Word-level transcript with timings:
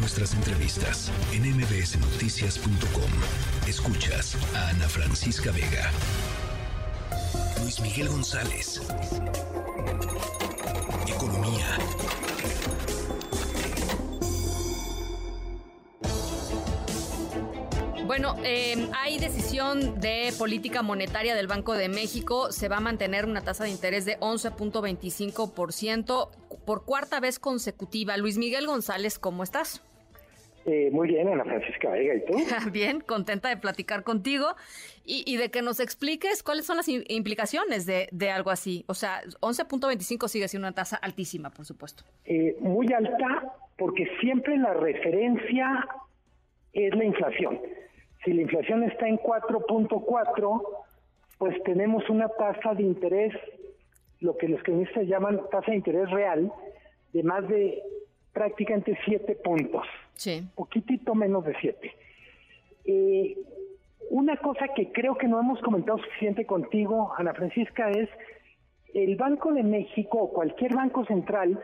nuestras 0.00 0.32
entrevistas 0.32 1.12
en 1.32 1.42
mbsnoticias.com. 1.56 3.10
Escuchas 3.68 4.34
a 4.54 4.70
Ana 4.70 4.88
Francisca 4.88 5.52
Vega. 5.52 5.90
Luis 7.60 7.78
Miguel 7.80 8.08
González. 8.08 8.80
Economía. 11.06 11.66
Bueno, 18.06 18.36
eh, 18.42 18.88
hay 18.98 19.18
decisión 19.18 20.00
de 20.00 20.32
política 20.38 20.80
monetaria 20.82 21.34
del 21.34 21.46
Banco 21.46 21.74
de 21.74 21.90
México. 21.90 22.52
Se 22.52 22.68
va 22.68 22.78
a 22.78 22.80
mantener 22.80 23.26
una 23.26 23.42
tasa 23.42 23.64
de 23.64 23.70
interés 23.70 24.06
de 24.06 24.18
11.25% 24.20 26.30
por 26.64 26.86
cuarta 26.86 27.20
vez 27.20 27.38
consecutiva. 27.38 28.16
Luis 28.16 28.38
Miguel 28.38 28.66
González, 28.66 29.18
¿cómo 29.18 29.42
estás? 29.42 29.82
Eh, 30.66 30.90
muy 30.92 31.08
bien, 31.08 31.28
Ana 31.28 31.44
Francisca 31.44 31.90
Vega, 31.90 32.14
¿y 32.14 32.24
tú? 32.24 32.34
bien, 32.72 33.00
contenta 33.00 33.48
de 33.48 33.56
platicar 33.56 34.02
contigo 34.02 34.54
y, 35.04 35.36
de 35.36 35.50
que 35.50 35.62
nos 35.62 35.80
expliques 35.80 36.42
cuáles 36.42 36.66
son 36.66 36.76
las 36.76 36.88
implicaciones 36.88 37.86
de, 37.86 38.30
algo 38.30 38.50
así. 38.50 38.84
O 38.86 38.94
sea, 38.94 39.22
11.25 39.40 40.28
sigue 40.28 40.46
siendo 40.48 40.68
una 40.68 40.74
tasa 40.74 40.96
altísima, 40.96 41.50
por 41.50 41.64
supuesto. 41.64 42.04
Eh, 42.24 42.56
muy 42.60 42.92
alta 42.92 43.52
porque 43.76 44.06
siempre 44.20 44.56
la 44.58 44.74
referencia 44.74 45.88
es 46.72 46.94
la 46.94 47.04
inflación. 47.04 47.58
Si 48.24 48.32
la 48.32 48.42
inflación 48.42 48.84
está 48.84 49.08
en 49.08 49.18
4.4, 49.18 50.62
pues 51.38 51.62
tenemos 51.64 52.08
una 52.10 52.28
tasa 52.28 52.74
de 52.74 52.82
interés, 52.82 53.34
lo 54.20 54.36
que 54.36 54.46
los 54.46 54.60
economistas 54.60 55.06
llaman 55.06 55.40
tasa 55.50 55.70
de 55.70 55.78
interés 55.78 56.10
real, 56.10 56.52
de 57.14 57.22
más 57.22 57.48
de 57.48 57.82
prácticamente 58.32 58.96
7 59.06 59.36
puntos. 59.42 59.86
Sí. 60.14 60.42
Poquitito 60.54 61.14
menos 61.14 61.44
de 61.44 61.54
7. 61.60 61.94
Eh, 62.84 63.36
una 64.10 64.36
cosa 64.36 64.68
que 64.74 64.90
creo 64.92 65.16
que 65.16 65.28
no 65.28 65.38
hemos 65.38 65.60
comentado 65.60 65.98
suficiente 65.98 66.44
contigo, 66.44 67.12
Ana 67.16 67.32
Francisca, 67.32 67.90
es 67.90 68.08
el 68.94 69.16
Banco 69.16 69.52
de 69.52 69.62
México 69.62 70.18
o 70.18 70.32
cualquier 70.32 70.74
banco 70.74 71.04
central 71.04 71.60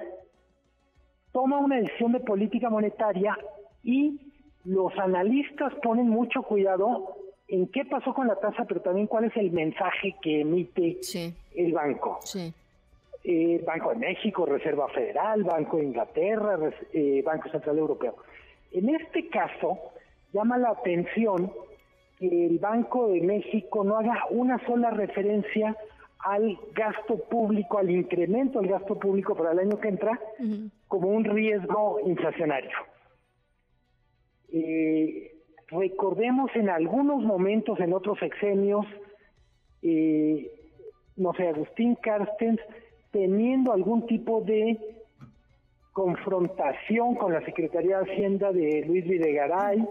toma 1.33 1.59
una 1.59 1.77
decisión 1.77 2.13
de 2.13 2.21
política 2.21 2.71
monetaria 2.71 3.37
y 3.85 4.19
los 4.65 4.97
analistas 4.99 5.71
ponen 5.83 6.09
mucho 6.09 6.43
cuidado 6.43 7.15
en 7.47 7.69
qué 7.69 7.85
pasó 7.85 8.15
con 8.15 8.27
la 8.27 8.37
tasa, 8.37 8.65
pero 8.65 8.81
también 8.81 9.07
cuál 9.07 9.25
es 9.25 9.37
el 9.37 9.51
mensaje 9.51 10.17
que 10.23 10.41
emite 10.41 10.99
el 11.55 11.73
banco. 11.73 12.21
Eh, 13.23 13.63
banco 13.67 13.91
de 13.91 13.97
México, 13.97 14.47
Reserva 14.47 14.89
Federal, 14.89 15.45
Banco 15.45 15.77
de 15.77 15.85
Inglaterra, 15.85 16.59
eh, 16.93 17.23
Banco 17.23 17.51
Central 17.51 17.77
Europeo. 17.77 18.17
En 18.73 18.89
este 18.89 19.29
caso, 19.29 19.79
llama 20.33 20.59
la 20.59 20.71
atención 20.71 21.53
que 22.19 22.47
el 22.47 22.59
Banco 22.59 23.09
de 23.09 23.21
México 23.21 23.85
no 23.85 23.99
haga 23.99 24.25
una 24.31 24.65
sola 24.67 24.91
referencia 24.91 25.77
al 26.19 26.59
gasto 26.75 27.19
público, 27.29 27.79
al 27.79 27.91
incremento 27.91 28.61
del 28.61 28.71
gasto 28.71 28.99
público 28.99 29.37
para 29.37 29.53
el 29.53 29.61
año 29.61 29.79
que 29.79 29.89
entra, 29.89 30.19
como 30.89 31.09
un 31.09 31.25
riesgo 31.25 32.01
inflacionario. 32.05 32.77
Eh, 34.49 35.33
recordemos 35.69 36.51
en 36.55 36.71
algunos 36.71 37.23
momentos, 37.23 37.79
en 37.81 37.93
otros 37.93 38.21
exenios, 38.23 38.87
eh, 39.83 40.51
no 41.17 41.33
sé, 41.35 41.49
Agustín 41.49 41.97
Carstens 41.97 42.61
teniendo 43.11 43.73
algún 43.73 44.07
tipo 44.07 44.41
de 44.41 44.96
confrontación 45.97 47.15
con 47.15 47.33
la 47.33 47.43
Secretaría 47.47 48.01
de 48.01 48.13
Hacienda 48.13 48.53
de 48.53 48.85
Luis 48.87 49.03
Videgaray 49.09 49.83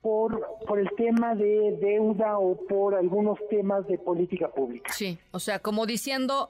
por, 0.00 0.42
por 0.66 0.78
el 0.78 0.88
tema 0.96 1.34
de 1.34 1.76
deuda 1.82 2.38
o 2.38 2.56
por 2.66 2.94
algunos 2.94 3.38
temas 3.50 3.86
de 3.88 3.98
política 3.98 4.48
pública. 4.48 4.90
Sí, 4.90 5.18
o 5.30 5.38
sea, 5.38 5.58
como 5.58 5.84
diciendo, 5.84 6.48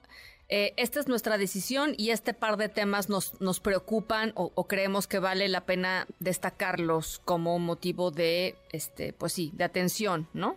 eh, 0.49 0.75
esta 0.77 1.01
es 1.01 1.09
nuestra 1.09 1.39
decisión 1.39 1.95
y 1.99 2.11
este 2.11 2.35
par 2.35 2.57
de 2.57 2.69
temas 2.69 3.09
nos, 3.09 3.41
nos 3.41 3.59
preocupan 3.59 4.31
o, 4.37 4.51
creemos 4.69 5.09
que 5.09 5.19
vale 5.19 5.49
la 5.49 5.63
pena 5.63 6.07
destacarlos 6.21 7.21
como 7.25 7.59
motivo 7.59 8.13
de, 8.13 8.55
este, 8.71 9.13
pues 9.13 9.33
sí, 9.33 9.51
de 9.57 9.65
atención, 9.65 10.29
¿no? 10.35 10.55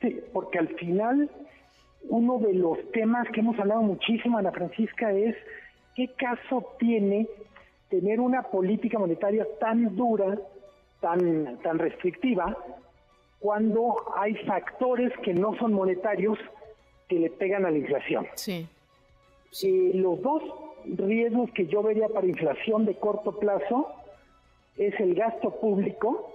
Sí, 0.00 0.20
porque 0.32 0.58
al 0.58 0.74
final 0.74 1.30
uno 2.08 2.38
de 2.40 2.54
los 2.54 2.90
temas 2.90 3.28
que 3.32 3.38
hemos 3.38 3.56
hablado 3.56 3.82
muchísimo, 3.82 4.36
Ana 4.36 4.50
Francisca, 4.50 5.12
es 5.12 5.36
qué 5.94 6.08
caso 6.08 6.74
tiene 6.78 7.26
tener 7.88 8.20
una 8.20 8.42
política 8.42 8.98
monetaria 8.98 9.46
tan 9.60 9.96
dura, 9.96 10.38
tan, 11.00 11.58
tan 11.62 11.78
restrictiva, 11.78 12.56
cuando 13.38 13.96
hay 14.16 14.34
factores 14.44 15.12
que 15.22 15.34
no 15.34 15.56
son 15.58 15.72
monetarios 15.72 16.38
que 17.08 17.18
le 17.18 17.30
pegan 17.30 17.64
a 17.64 17.70
la 17.70 17.78
inflación. 17.78 18.26
Sí. 18.34 18.66
Eh, 19.62 19.92
los 19.94 20.20
dos 20.22 20.42
riesgos 20.84 21.50
que 21.52 21.66
yo 21.66 21.82
vería 21.82 22.08
para 22.08 22.26
inflación 22.26 22.84
de 22.84 22.96
corto 22.96 23.38
plazo 23.38 23.88
es 24.76 24.98
el 25.00 25.14
gasto 25.14 25.50
público. 25.60 26.32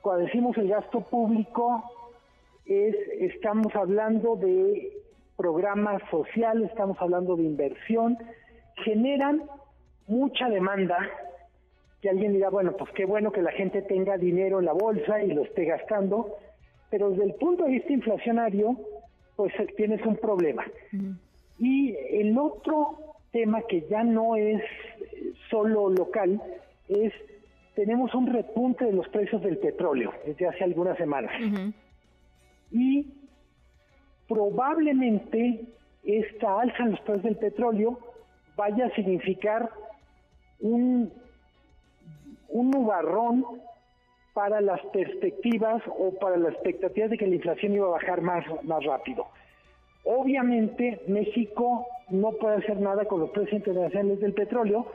Cuando 0.00 0.24
decimos 0.24 0.56
el 0.56 0.68
gasto 0.68 1.00
público, 1.00 1.84
es 2.64 2.96
estamos 3.18 3.74
hablando 3.74 4.36
de 4.36 4.92
programas 5.36 6.02
sociales, 6.10 6.70
estamos 6.70 6.96
hablando 7.00 7.36
de 7.36 7.44
inversión, 7.44 8.18
generan 8.84 9.42
mucha 10.10 10.48
demanda, 10.48 10.98
que 12.02 12.10
alguien 12.10 12.32
dirá, 12.32 12.50
bueno, 12.50 12.72
pues 12.76 12.90
qué 12.92 13.04
bueno 13.04 13.30
que 13.30 13.42
la 13.42 13.52
gente 13.52 13.82
tenga 13.82 14.16
dinero 14.16 14.58
en 14.58 14.66
la 14.66 14.72
bolsa 14.72 15.22
y 15.22 15.32
lo 15.32 15.42
esté 15.42 15.64
gastando, 15.64 16.36
pero 16.90 17.10
desde 17.10 17.24
el 17.24 17.34
punto 17.34 17.64
de 17.64 17.70
vista 17.70 17.92
inflacionario, 17.92 18.76
pues 19.36 19.52
tienes 19.76 20.04
un 20.04 20.16
problema. 20.16 20.64
Y 21.58 21.94
el 21.94 22.36
otro 22.36 22.98
tema 23.30 23.62
que 23.68 23.86
ya 23.88 24.02
no 24.02 24.36
es 24.36 24.62
solo 25.50 25.88
local 25.90 26.42
es 26.88 27.12
tenemos 27.74 28.14
un 28.14 28.26
repunte 28.26 28.84
de 28.84 28.92
los 28.92 29.08
precios 29.08 29.40
del 29.42 29.58
petróleo 29.58 30.12
desde 30.26 30.48
hace 30.48 30.64
algunas 30.64 30.98
semanas. 30.98 31.32
Y 32.70 33.06
probablemente 34.28 35.64
esta 36.02 36.60
alza 36.60 36.82
en 36.82 36.90
los 36.92 37.00
precios 37.00 37.22
del 37.24 37.36
petróleo 37.36 37.98
vaya 38.56 38.86
a 38.86 38.94
significar 38.94 39.70
un, 40.60 41.12
un 42.48 42.70
nubarrón 42.70 43.44
para 44.32 44.60
las 44.60 44.80
perspectivas 44.86 45.82
o 45.98 46.12
para 46.18 46.36
las 46.36 46.54
expectativas 46.54 47.10
de 47.10 47.18
que 47.18 47.26
la 47.26 47.34
inflación 47.34 47.74
iba 47.74 47.86
a 47.86 47.90
bajar 47.90 48.20
más, 48.20 48.44
más 48.64 48.84
rápido. 48.84 49.26
Obviamente 50.04 51.00
México 51.08 51.86
no 52.08 52.32
puede 52.32 52.56
hacer 52.56 52.80
nada 52.80 53.04
con 53.04 53.20
los 53.20 53.30
precios 53.30 53.54
internacionales 53.54 54.20
del 54.20 54.32
petróleo, 54.32 54.86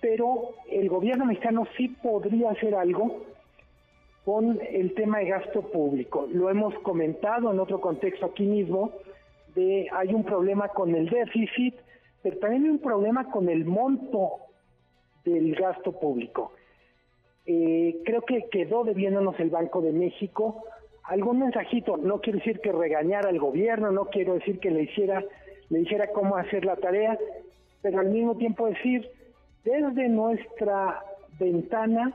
pero 0.00 0.54
el 0.70 0.88
gobierno 0.88 1.26
mexicano 1.26 1.66
sí 1.76 1.88
podría 1.88 2.50
hacer 2.50 2.74
algo 2.74 3.24
con 4.24 4.58
el 4.70 4.94
tema 4.94 5.18
de 5.18 5.26
gasto 5.26 5.62
público. 5.62 6.28
Lo 6.32 6.50
hemos 6.50 6.74
comentado 6.80 7.50
en 7.50 7.58
otro 7.58 7.80
contexto 7.80 8.26
aquí 8.26 8.44
mismo, 8.44 8.92
de 9.54 9.88
hay 9.92 10.14
un 10.14 10.24
problema 10.24 10.68
con 10.68 10.94
el 10.94 11.08
déficit, 11.08 11.74
pero 12.22 12.38
también 12.38 12.64
hay 12.64 12.70
un 12.70 12.78
problema 12.78 13.30
con 13.30 13.48
el 13.48 13.64
monto 13.64 14.47
del 15.28 15.54
gasto 15.54 15.92
público. 15.92 16.52
Eh, 17.46 18.00
creo 18.04 18.22
que 18.22 18.48
quedó 18.50 18.84
debiéndonos 18.84 19.38
el 19.40 19.50
Banco 19.50 19.80
de 19.80 19.92
México 19.92 20.64
algún 21.08 21.38
mensajito, 21.38 21.96
no 21.96 22.20
quiero 22.20 22.38
decir 22.38 22.60
que 22.60 22.70
regañara 22.70 23.30
al 23.30 23.38
gobierno, 23.38 23.90
no 23.90 24.06
quiero 24.06 24.34
decir 24.34 24.60
que 24.60 24.70
le 24.70 24.82
hiciera, 24.82 25.24
le 25.70 25.78
dijera 25.78 26.08
cómo 26.08 26.36
hacer 26.36 26.66
la 26.66 26.76
tarea, 26.76 27.18
pero 27.80 28.00
al 28.00 28.10
mismo 28.10 28.36
tiempo 28.36 28.66
decir, 28.66 29.08
desde 29.64 30.08
nuestra 30.08 31.02
ventana, 31.38 32.14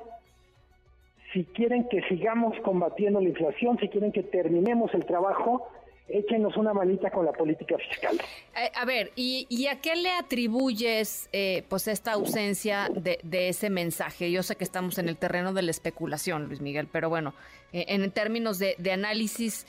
si 1.32 1.43
quieren 1.46 1.88
que 1.90 2.03
sigamos 2.03 2.55
combatiendo 2.59 3.20
la 3.20 3.29
inflación, 3.29 3.79
si 3.79 3.90
quieren 3.90 4.11
que 4.11 4.22
terminemos 4.22 4.93
el 4.93 5.05
trabajo, 5.05 5.67
échenos 6.08 6.58
una 6.58 6.73
manita 6.73 7.09
con 7.09 7.26
la 7.26 7.32
política 7.32 7.78
fiscal. 7.78 8.17
Eh, 8.55 8.72
a 8.76 8.85
ver, 8.85 9.11
¿y, 9.16 9.67
a 9.67 9.79
qué 9.82 9.96
le 9.96 10.11
atribuyes 10.11 11.29
eh, 11.32 11.64
pues 11.70 11.88
esta 11.88 12.14
ausencia 12.14 12.90
de, 12.94 13.20
ese 13.47 13.70
mensaje? 13.70 14.32
Yo 14.32 14.44
sé 14.44 14.55
que 14.55 14.64
estamos 14.64 14.97
en 14.97 15.09
el 15.09 15.17
terreno 15.17 15.53
de 15.53 15.61
la 15.61 15.72
especulación, 15.72 16.47
Luis 16.47 16.61
Miguel, 16.61 16.88
pero 16.91 17.09
bueno, 17.09 17.34
eh, 17.72 17.85
en 17.90 18.09
términos 18.11 18.59
de, 18.59 18.76
análisis 18.91 19.66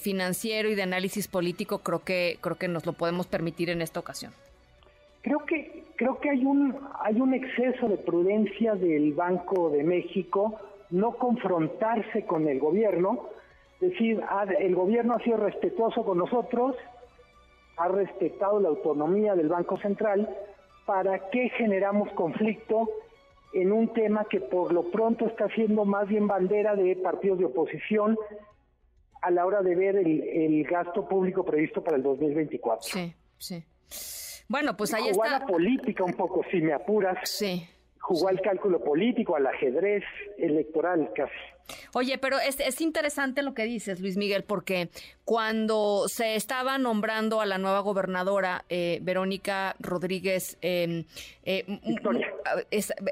financiero 0.00 0.68
y 0.68 0.74
de 0.74 0.82
análisis 0.82 1.28
político, 1.28 1.78
creo 1.78 2.02
que 2.02 2.36
creo 2.40 2.56
que 2.56 2.66
nos 2.66 2.84
lo 2.84 2.94
podemos 2.94 3.28
permitir 3.28 3.70
en 3.70 3.80
esta 3.80 4.00
ocasión. 4.00 4.32
Creo 5.22 5.38
que 5.46 5.84
creo 5.94 6.18
que 6.18 6.30
hay 6.30 6.44
un 6.44 6.76
hay 7.00 7.20
un 7.20 7.32
exceso 7.32 7.88
de 7.88 7.96
prudencia 7.96 8.74
del 8.74 9.12
Banco 9.12 9.70
de 9.70 9.84
México 9.84 10.58
no 10.90 11.12
confrontarse 11.12 12.24
con 12.26 12.48
el 12.48 12.58
gobierno 12.58 13.28
decir, 13.80 14.22
el 14.58 14.74
gobierno 14.74 15.14
ha 15.14 15.22
sido 15.22 15.36
respetuoso 15.38 16.04
con 16.04 16.18
nosotros, 16.18 16.76
ha 17.76 17.88
respetado 17.88 18.60
la 18.60 18.68
autonomía 18.68 19.34
del 19.34 19.48
Banco 19.48 19.78
Central, 19.78 20.28
¿para 20.86 21.30
qué 21.30 21.50
generamos 21.50 22.10
conflicto 22.12 22.88
en 23.52 23.72
un 23.72 23.92
tema 23.92 24.26
que 24.28 24.40
por 24.40 24.72
lo 24.72 24.90
pronto 24.90 25.26
está 25.26 25.48
siendo 25.54 25.84
más 25.84 26.08
bien 26.08 26.26
bandera 26.26 26.74
de 26.76 26.96
partidos 26.96 27.38
de 27.38 27.46
oposición 27.46 28.18
a 29.22 29.30
la 29.30 29.46
hora 29.46 29.62
de 29.62 29.74
ver 29.74 29.96
el, 29.96 30.64
gasto 30.64 31.08
público 31.08 31.44
previsto 31.44 31.82
para 31.82 31.96
el 31.96 32.02
2024. 32.02 32.82
Sí, 32.82 33.14
sí. 33.38 33.64
Bueno, 34.48 34.76
pues 34.76 34.94
ahí 34.94 35.08
está. 35.08 35.40
la 35.40 35.46
política 35.46 36.04
un 36.04 36.12
poco, 36.12 36.44
si 36.50 36.60
me 36.60 36.72
apuras. 36.72 37.18
Sí. 37.24 37.66
Jugó 38.06 38.28
al 38.28 38.40
cálculo 38.40 38.78
político, 38.78 39.34
al 39.34 39.46
ajedrez 39.48 40.04
electoral 40.38 41.10
casi. 41.12 41.34
Oye, 41.92 42.18
pero 42.18 42.38
es, 42.38 42.60
es, 42.60 42.80
interesante 42.80 43.42
lo 43.42 43.52
que 43.52 43.64
dices, 43.64 43.98
Luis 43.98 44.16
Miguel, 44.16 44.44
porque 44.44 44.90
cuando 45.24 46.04
se 46.06 46.36
estaba 46.36 46.78
nombrando 46.78 47.40
a 47.40 47.46
la 47.46 47.58
nueva 47.58 47.80
gobernadora, 47.80 48.64
eh, 48.68 49.00
Verónica 49.02 49.74
Rodríguez, 49.80 50.56
em, 50.60 51.04
eh, 51.44 51.64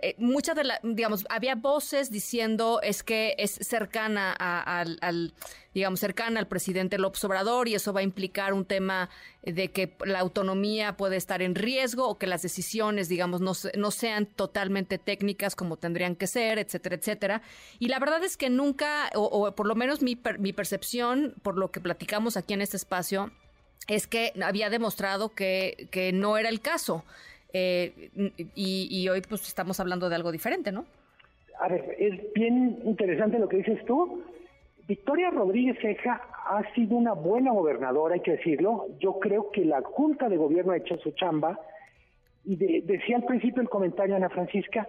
eh, 0.02 0.14
muchas 0.18 0.54
de 0.54 0.62
las, 0.62 0.78
digamos, 0.84 1.26
había 1.28 1.56
voces 1.56 2.12
diciendo 2.12 2.80
es 2.82 3.02
que 3.02 3.34
es 3.38 3.50
cercana 3.50 4.32
al 4.32 5.34
digamos, 5.74 5.98
cercana 5.98 6.38
al 6.38 6.46
presidente 6.46 6.98
López 6.98 7.22
Obrador 7.24 7.68
y 7.68 7.74
eso 7.74 7.92
va 7.92 8.00
a 8.00 8.04
implicar 8.04 8.54
un 8.54 8.64
tema 8.64 9.10
de 9.44 9.68
que 9.68 9.92
la 10.04 10.20
autonomía 10.20 10.96
puede 10.96 11.16
estar 11.16 11.42
en 11.42 11.54
riesgo 11.54 12.08
o 12.08 12.18
que 12.18 12.26
las 12.26 12.42
decisiones, 12.42 13.08
digamos, 13.08 13.40
no, 13.40 13.52
no 13.76 13.90
sean 13.90 14.26
totalmente 14.26 14.98
técnicas 14.98 15.54
como 15.54 15.76
tendrían 15.76 16.16
que 16.16 16.26
ser, 16.26 16.58
etcétera, 16.58 16.96
etcétera. 16.96 17.42
Y 17.78 17.88
la 17.88 17.98
verdad 17.98 18.24
es 18.24 18.36
que 18.36 18.48
nunca, 18.48 19.10
o, 19.14 19.54
por 19.54 19.66
lo 19.66 19.74
menos 19.74 20.02
mi, 20.02 20.18
mi 20.38 20.52
percepción, 20.52 21.34
por 21.42 21.58
lo 21.58 21.70
que 21.70 21.80
platicamos 21.80 22.36
aquí 22.36 22.54
en 22.54 22.62
este 22.62 22.76
espacio, 22.76 23.30
es 23.86 24.06
que 24.06 24.32
había 24.42 24.70
demostrado 24.70 25.34
que, 25.34 25.88
que 25.90 26.12
no 26.12 26.38
era 26.38 26.48
el 26.48 26.60
caso. 26.60 27.04
Eh, 27.52 28.10
y, 28.54 28.88
y, 28.90 29.08
hoy 29.08 29.20
pues 29.20 29.46
estamos 29.46 29.78
hablando 29.78 30.08
de 30.08 30.16
algo 30.16 30.32
diferente, 30.32 30.72
¿no? 30.72 30.86
A 31.60 31.68
ver, 31.68 31.96
es 31.98 32.32
bien 32.32 32.80
interesante 32.84 33.38
lo 33.38 33.48
que 33.48 33.58
dices 33.58 33.84
tú. 33.84 34.24
Victoria 34.88 35.30
Rodríguez 35.30 35.78
Ceja 35.80 36.20
ha 36.46 36.62
sido 36.74 36.96
una 36.96 37.12
buena 37.12 37.52
gobernadora, 37.52 38.14
hay 38.14 38.20
que 38.20 38.32
decirlo. 38.32 38.86
Yo 38.98 39.18
creo 39.18 39.50
que 39.50 39.64
la 39.64 39.82
Junta 39.82 40.28
de 40.28 40.36
Gobierno 40.36 40.72
ha 40.72 40.76
hecho 40.76 40.98
su 40.98 41.12
chamba. 41.12 41.58
Y 42.44 42.56
decía 42.56 43.16
al 43.16 43.24
principio 43.24 43.62
el 43.62 43.70
comentario 43.70 44.14
Ana 44.14 44.28
Francisca, 44.28 44.86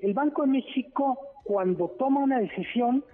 el 0.00 0.14
Banco 0.14 0.42
de 0.42 0.48
México 0.48 1.18
cuando 1.44 1.88
toma 1.90 2.20
una 2.20 2.40
decisión 2.40 3.04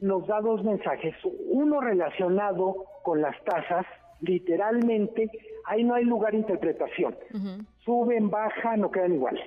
nos 0.00 0.26
da 0.26 0.40
dos 0.40 0.64
mensajes. 0.64 1.14
Uno 1.46 1.80
relacionado 1.80 2.86
con 3.02 3.20
las 3.20 3.36
tasas, 3.44 3.86
literalmente, 4.20 5.30
ahí 5.66 5.84
no 5.84 5.94
hay 5.94 6.04
lugar 6.04 6.32
de 6.32 6.38
interpretación. 6.38 7.16
Suben, 7.84 8.30
bajan, 8.30 8.80
no 8.80 8.90
quedan 8.90 9.14
igual. 9.14 9.38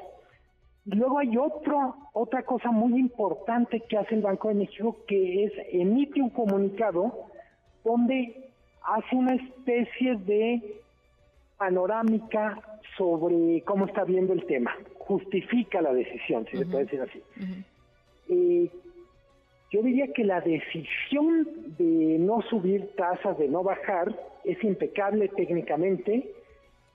Luego 0.85 1.17
hay 1.17 1.35
otro, 1.35 1.95
otra 2.13 2.43
cosa 2.43 2.71
muy 2.71 2.99
importante 2.99 3.81
que 3.81 3.97
hace 3.97 4.15
el 4.15 4.21
Banco 4.21 4.49
de 4.49 4.55
México, 4.55 4.97
que 5.07 5.45
es 5.45 5.53
emite 5.71 6.21
un 6.21 6.29
comunicado 6.29 7.25
donde 7.85 8.49
hace 8.83 9.15
una 9.15 9.35
especie 9.35 10.15
de 10.17 10.81
panorámica 11.57 12.59
sobre 12.97 13.61
cómo 13.61 13.85
está 13.85 14.03
viendo 14.03 14.33
el 14.33 14.45
tema, 14.45 14.75
justifica 14.97 15.81
la 15.81 15.93
decisión, 15.93 16.45
si 16.49 16.57
se 16.57 16.65
puede 16.65 16.85
decir 16.85 17.01
así. 17.01 17.21
Eh, 18.27 18.69
yo 19.71 19.81
diría 19.81 20.07
que 20.13 20.23
la 20.23 20.41
decisión 20.41 21.47
de 21.77 22.17
no 22.19 22.41
subir 22.43 22.95
tasas, 22.95 23.37
de 23.37 23.47
no 23.47 23.63
bajar, 23.63 24.15
es 24.43 24.61
impecable 24.63 25.27
técnicamente, 25.29 26.31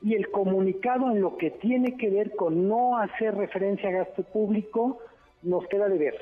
y 0.03 0.15
el 0.15 0.31
comunicado 0.31 1.11
en 1.11 1.21
lo 1.21 1.37
que 1.37 1.51
tiene 1.51 1.97
que 1.97 2.09
ver 2.09 2.35
con 2.35 2.69
no 2.69 2.97
hacer 2.97 3.35
referencia 3.37 3.91
a 3.91 3.93
gasto 3.93 4.23
público 4.23 4.99
nos 5.43 5.67
queda 5.69 5.89
de 5.89 5.99
ver. 5.99 6.15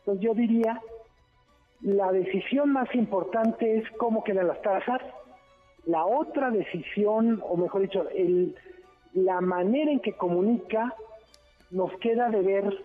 Entonces 0.00 0.24
yo 0.24 0.34
diría, 0.34 0.80
la 1.82 2.12
decisión 2.12 2.72
más 2.72 2.94
importante 2.94 3.78
es 3.78 3.90
cómo 3.98 4.22
quedan 4.22 4.48
las 4.48 4.62
tasas, 4.62 5.00
la 5.84 6.06
otra 6.06 6.50
decisión, 6.50 7.42
o 7.44 7.56
mejor 7.56 7.82
dicho, 7.82 8.08
el, 8.10 8.54
la 9.14 9.40
manera 9.40 9.90
en 9.90 10.00
que 10.00 10.12
comunica 10.12 10.94
nos 11.70 11.92
queda 11.98 12.30
de 12.30 12.42
ver 12.42 12.78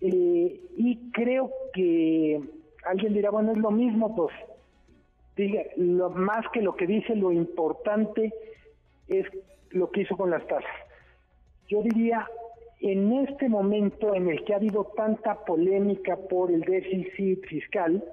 eh, 0.00 0.60
y 0.76 1.10
creo 1.10 1.50
que 1.72 2.40
alguien 2.86 3.14
dirá, 3.14 3.30
bueno, 3.30 3.52
es 3.52 3.58
lo 3.58 3.70
mismo, 3.70 4.14
pues 4.14 4.34
diga, 5.36 5.62
lo, 5.76 6.10
más 6.10 6.46
que 6.52 6.62
lo 6.62 6.76
que 6.76 6.86
dice, 6.86 7.16
lo 7.16 7.32
importante 7.32 8.32
es 9.08 9.26
lo 9.70 9.90
que 9.90 10.02
hizo 10.02 10.16
con 10.16 10.30
las 10.30 10.46
tasas. 10.46 10.70
Yo 11.68 11.82
diría, 11.82 12.26
en 12.80 13.12
este 13.12 13.48
momento 13.48 14.14
en 14.14 14.28
el 14.28 14.44
que 14.44 14.52
ha 14.52 14.56
habido 14.56 14.84
tanta 14.96 15.44
polémica 15.44 16.16
por 16.16 16.52
el 16.52 16.60
déficit 16.60 17.44
fiscal, 17.46 18.04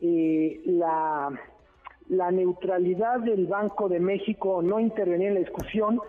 eh, 0.00 0.60
la, 0.66 1.30
la 2.08 2.30
neutralidad 2.30 3.20
del 3.20 3.46
Banco 3.46 3.88
de 3.88 4.00
México 4.00 4.60
no 4.62 4.78
intervenir 4.78 5.28
en 5.28 5.34
la 5.34 5.40
discusión, 5.40 6.00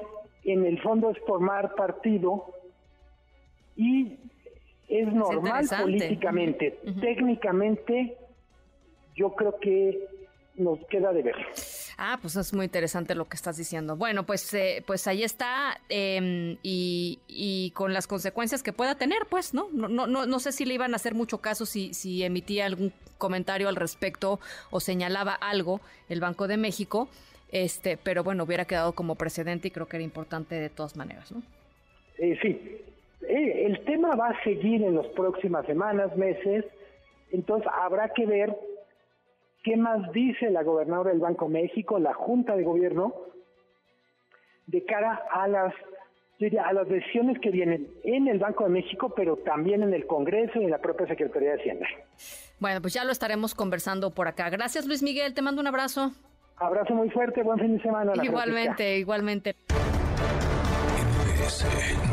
en 0.43 0.65
el 0.65 0.81
fondo 0.81 1.11
es 1.11 1.19
formar 1.19 1.75
partido 1.75 2.45
y 3.77 4.17
es 4.89 5.13
normal 5.13 5.65
políticamente. 5.81 6.79
Técnicamente, 6.99 8.17
yo 9.15 9.33
creo 9.33 9.57
que 9.59 10.05
nos 10.55 10.79
queda 10.87 11.13
de 11.13 11.23
ver. 11.23 11.35
Ah, 11.97 12.17
pues 12.21 12.35
es 12.35 12.53
muy 12.53 12.65
interesante 12.65 13.15
lo 13.15 13.25
que 13.25 13.35
estás 13.35 13.57
diciendo. 13.57 13.95
Bueno, 13.95 14.23
pues, 14.25 14.53
eh, 14.53 14.83
pues 14.85 15.07
ahí 15.07 15.23
está 15.23 15.79
em, 15.89 16.57
y, 16.63 17.71
con 17.75 17.93
las 17.93 18.07
consecuencias 18.07 18.63
que 18.63 18.73
pueda 18.73 18.95
tener, 18.95 19.19
pues, 19.29 19.53
¿no? 19.53 19.67
No, 19.71 19.87
no, 19.87 20.07
no, 20.07 20.25
no 20.25 20.39
sé 20.39 20.51
si 20.51 20.65
le 20.65 20.73
iban 20.73 20.93
a 20.93 20.95
hacer 20.95 21.13
mucho 21.13 21.39
caso 21.39 21.65
si, 21.65 21.93
si 21.93 22.23
emitía 22.23 22.65
algún 22.65 22.91
comentario 23.17 23.69
al 23.69 23.75
respecto 23.75 24.39
o 24.69 24.79
señalaba 24.79 25.33
algo 25.33 25.79
el 26.09 26.19
Banco 26.19 26.47
de 26.47 26.57
México, 26.57 27.07
este, 27.51 27.97
pero 27.97 28.23
bueno, 28.23 28.43
hubiera 28.43 28.65
quedado 28.65 28.93
como 28.93 29.15
precedente 29.15 29.67
y 29.67 29.71
creo 29.71 29.87
que 29.87 29.97
era 29.97 30.03
importante 30.03 30.55
de 30.55 30.69
todas 30.69 30.97
maneras, 30.97 31.31
¿no? 31.31 31.41
Eh, 32.17 32.37
sí, 32.41 32.81
eh, 33.27 33.65
el 33.65 33.79
tema 33.85 34.15
va 34.15 34.29
a 34.29 34.43
seguir 34.43 34.83
en 34.83 34.95
las 34.95 35.07
próximas 35.07 35.65
semanas, 35.65 36.15
meses, 36.17 36.65
entonces 37.31 37.69
habrá 37.73 38.09
que 38.09 38.25
ver 38.25 38.55
qué 39.63 39.77
más 39.77 40.11
dice 40.11 40.49
la 40.51 40.63
gobernadora 40.63 41.11
del 41.11 41.19
Banco 41.19 41.47
México, 41.47 41.97
la 41.97 42.13
Junta 42.13 42.55
de 42.55 42.63
Gobierno, 42.63 43.13
de 44.67 44.85
cara 44.85 45.23
a 45.31 45.47
las 45.47 45.73
a 46.61 46.73
las 46.73 46.89
decisiones 46.89 47.39
que 47.39 47.51
vienen 47.51 47.87
en 48.03 48.27
el 48.27 48.37
Banco 48.37 48.65
de 48.65 48.69
México, 48.69 49.13
pero 49.15 49.37
también 49.37 49.81
en 49.81 49.93
el 49.93 50.05
Congreso 50.05 50.59
y 50.59 50.65
en 50.65 50.71
la 50.71 50.79
propia 50.79 51.07
Secretaría 51.07 51.51
de 51.51 51.61
Hacienda. 51.61 51.87
Bueno, 52.59 52.81
pues 52.81 52.93
ya 52.93 53.05
lo 53.05 53.13
estaremos 53.13 53.55
conversando 53.55 54.11
por 54.11 54.27
acá. 54.27 54.49
Gracias, 54.49 54.85
Luis 54.85 55.01
Miguel. 55.03 55.33
Te 55.33 55.41
mando 55.41 55.61
un 55.61 55.67
abrazo. 55.67 56.11
Abrazo 56.57 56.95
muy 56.95 57.09
fuerte. 57.11 57.43
Buen 57.43 57.59
fin 57.59 57.77
de 57.77 57.81
semana. 57.81 58.11
Igualmente, 58.21 58.97
igualmente. 58.97 59.55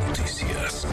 Noticias. 0.07 0.87